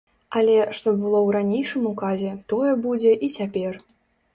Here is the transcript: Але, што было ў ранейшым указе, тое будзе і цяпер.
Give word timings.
Але, 0.39 0.55
што 0.79 0.93
было 1.01 1.21
ў 1.27 1.35
ранейшым 1.37 1.85
указе, 1.93 2.35
тое 2.55 2.71
будзе 2.87 3.17
і 3.27 3.35
цяпер. 3.41 3.83